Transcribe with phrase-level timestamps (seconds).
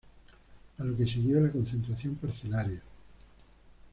[0.79, 2.81] A lo que siguió la concentración parcelaria.